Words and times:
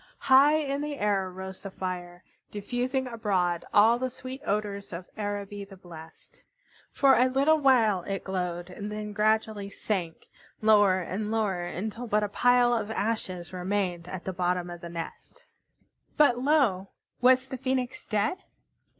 High 0.17 0.55
in 0.55 0.81
the 0.81 0.97
air 0.97 1.29
rose 1.29 1.61
the 1.61 1.69
fire, 1.69 2.23
diffusing 2.49 3.05
abroad 3.05 3.65
all 3.71 3.99
the 3.99 4.09
sweet 4.09 4.41
odors 4.47 4.91
of 4.91 5.07
Araby 5.15 5.63
the 5.63 5.77
blest. 5.77 6.41
For 6.91 7.13
a 7.13 7.27
little 7.27 7.59
while 7.59 8.01
it 8.05 8.23
glowed, 8.23 8.73
then 8.79 9.13
gradually 9.13 9.69
sank, 9.69 10.25
lower 10.59 11.01
and 11.01 11.29
lower, 11.29 11.65
until 11.67 12.07
but 12.07 12.23
a 12.23 12.29
pile 12.29 12.73
of 12.73 12.89
ashes 12.89 13.53
remained 13.53 14.07
at 14.07 14.23
the 14.25 14.33
bottom 14.33 14.71
of 14.71 14.81
the 14.81 14.89
nest. 14.89 15.43
But 16.17 16.39
lo! 16.39 16.87
Was 17.21 17.49
the 17.49 17.57
Phoenix 17.57 18.03
dead? 18.07 18.37